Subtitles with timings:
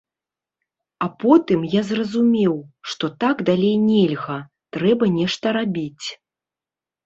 [1.05, 2.55] А потым я зразумеў,
[2.93, 4.41] што так далей нельга,
[4.79, 6.05] трэба нешта рабіць.